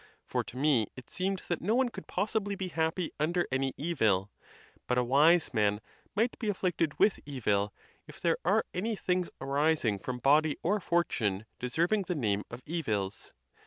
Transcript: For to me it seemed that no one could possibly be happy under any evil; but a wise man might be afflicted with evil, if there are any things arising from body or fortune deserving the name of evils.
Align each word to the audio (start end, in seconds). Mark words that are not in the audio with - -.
For 0.23 0.43
to 0.45 0.57
me 0.57 0.87
it 0.95 1.11
seemed 1.11 1.43
that 1.47 1.61
no 1.61 1.75
one 1.75 1.89
could 1.89 2.07
possibly 2.07 2.55
be 2.55 2.69
happy 2.69 3.11
under 3.19 3.47
any 3.51 3.71
evil; 3.77 4.31
but 4.87 4.97
a 4.97 5.03
wise 5.03 5.53
man 5.53 5.79
might 6.15 6.39
be 6.39 6.49
afflicted 6.49 6.97
with 6.97 7.19
evil, 7.23 7.71
if 8.07 8.19
there 8.19 8.39
are 8.43 8.65
any 8.73 8.95
things 8.95 9.29
arising 9.39 9.99
from 9.99 10.17
body 10.17 10.57
or 10.63 10.79
fortune 10.79 11.45
deserving 11.59 12.05
the 12.07 12.15
name 12.15 12.41
of 12.49 12.63
evils. 12.65 13.31